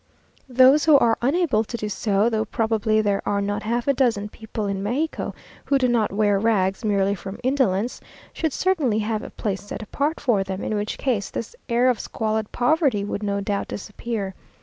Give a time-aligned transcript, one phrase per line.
[0.49, 4.29] Those who are unable to do so, though probably there are not half a dozen
[4.29, 5.35] people in Mexico
[5.65, 8.01] who do not wear rags merely from indolence,
[8.33, 11.99] should certainly have a place set apart for them, in which case this air of
[11.99, 14.33] squalid poverty would no doubt disappear.